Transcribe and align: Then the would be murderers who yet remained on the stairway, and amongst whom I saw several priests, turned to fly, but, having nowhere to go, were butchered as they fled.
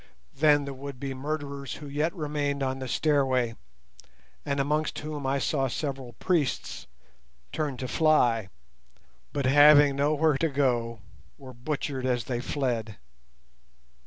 Then 0.33 0.65
the 0.65 0.73
would 0.73 0.99
be 0.99 1.13
murderers 1.13 1.75
who 1.75 1.87
yet 1.87 2.11
remained 2.15 2.63
on 2.63 2.79
the 2.79 2.87
stairway, 2.87 3.55
and 4.43 4.59
amongst 4.59 4.97
whom 4.97 5.27
I 5.27 5.37
saw 5.37 5.67
several 5.67 6.13
priests, 6.13 6.87
turned 7.51 7.77
to 7.77 7.87
fly, 7.87 8.49
but, 9.31 9.45
having 9.45 9.95
nowhere 9.97 10.39
to 10.39 10.49
go, 10.49 11.01
were 11.37 11.53
butchered 11.53 12.07
as 12.07 12.23
they 12.23 12.39
fled. 12.41 12.97